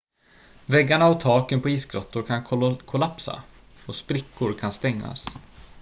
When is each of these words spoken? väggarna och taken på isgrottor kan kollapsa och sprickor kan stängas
väggarna 0.65 1.07
och 1.07 1.19
taken 1.19 1.61
på 1.61 1.69
isgrottor 1.69 2.23
kan 2.23 2.43
kollapsa 2.85 3.43
och 3.87 3.95
sprickor 3.95 4.53
kan 4.53 4.71
stängas 4.71 5.37